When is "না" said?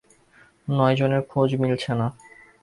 1.93-2.07